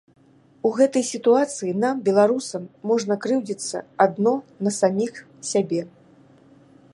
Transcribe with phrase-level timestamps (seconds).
[0.67, 3.77] У гэтай сітуацыі нам, беларусам, можна крыўдзіцца
[4.07, 4.33] адно
[4.69, 5.13] на саміх
[5.53, 5.81] сябе!